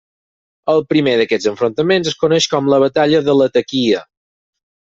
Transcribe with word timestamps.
El 0.71 0.79
primer 0.93 1.13
d'aquests 1.19 1.51
enfrontaments 1.51 2.11
es 2.13 2.17
coneix 2.23 2.49
com 2.57 2.73
la 2.75 2.83
Batalla 2.87 3.23
de 3.29 3.37
Latakia. 3.43 4.01